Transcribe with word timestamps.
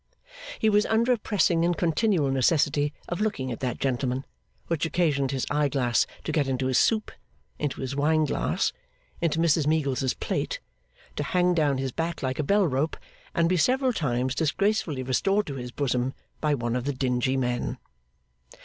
He 0.57 0.67
was 0.67 0.87
under 0.87 1.11
a 1.13 1.17
pressing 1.19 1.63
and 1.63 1.77
continual 1.77 2.31
necessity 2.31 2.91
of 3.07 3.21
looking 3.21 3.51
at 3.51 3.59
that 3.59 3.77
gentleman, 3.77 4.25
which 4.65 4.83
occasioned 4.83 5.29
his 5.29 5.45
eye 5.51 5.67
glass 5.69 6.07
to 6.23 6.31
get 6.31 6.47
into 6.47 6.65
his 6.65 6.79
soup, 6.79 7.11
into 7.59 7.81
his 7.81 7.95
wine 7.95 8.25
glass, 8.25 8.73
into 9.21 9.37
Mrs 9.37 9.67
Meagles's 9.67 10.15
plate, 10.15 10.59
to 11.17 11.21
hang 11.21 11.53
down 11.53 11.77
his 11.77 11.91
back 11.91 12.23
like 12.23 12.39
a 12.39 12.43
bell 12.43 12.65
rope, 12.65 12.97
and 13.35 13.47
be 13.47 13.57
several 13.57 13.93
times 13.93 14.33
disgracefully 14.33 15.03
restored 15.03 15.45
to 15.45 15.53
his 15.53 15.71
bosom 15.71 16.15
by 16.39 16.55
one 16.55 16.75
of 16.75 16.85
the 16.85 16.93
dingy 16.93 17.37
men. 17.37 17.77